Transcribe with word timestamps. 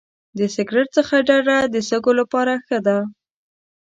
د 0.37 0.39
سګرټ 0.55 0.87
څخه 0.97 1.15
ډډه 1.27 1.57
د 1.73 1.75
سږو 1.89 2.11
لپاره 2.21 2.53
ښه 2.65 2.77
ده. 2.87 2.97